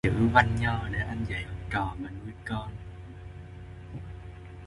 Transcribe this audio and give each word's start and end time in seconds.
Em 0.07 0.13
ham 0.13 0.19
hai 0.35 0.45
chữ 0.45 0.51
văn 0.51 0.55
nho 0.59 0.89
để 0.91 0.99
anh 0.99 1.23
dạy 1.29 1.43
học 1.43 1.57
trò 1.69 1.95
mà 1.99 2.09
nuôi 2.09 2.33
con 2.45 2.71